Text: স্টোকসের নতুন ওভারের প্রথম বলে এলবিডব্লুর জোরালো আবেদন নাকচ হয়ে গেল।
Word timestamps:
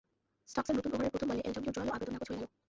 স্টোকসের 0.51 0.75
নতুন 0.77 0.91
ওভারের 0.93 1.13
প্রথম 1.13 1.27
বলে 1.29 1.41
এলবিডব্লুর 1.45 1.75
জোরালো 1.75 1.95
আবেদন 1.95 2.13
নাকচ 2.13 2.27
হয়ে 2.29 2.41
গেল। 2.41 2.49